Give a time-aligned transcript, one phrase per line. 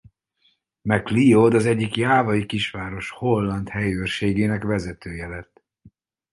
[0.83, 5.63] McLeod az egyik jávai kisváros holland helyőrségének vezetője lett.